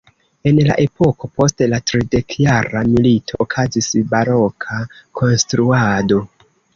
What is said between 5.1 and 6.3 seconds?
konstruado.